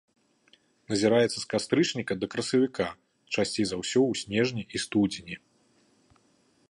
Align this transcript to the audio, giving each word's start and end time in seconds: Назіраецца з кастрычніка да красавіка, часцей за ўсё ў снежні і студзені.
Назіраецца 0.93 1.33
з 1.39 1.43
кастрычніка 1.51 2.13
да 2.23 2.29
красавіка, 2.35 2.85
часцей 3.35 3.65
за 3.73 3.79
ўсё 3.83 3.97
ў 3.97 4.13
снежні 4.25 4.63
і 4.77 4.83
студзені. 4.89 5.35